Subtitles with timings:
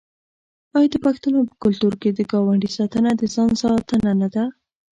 [0.77, 4.45] آیا د پښتنو په کلتور کې د ګاونډي ساتنه د ځان ساتنه نه ده؟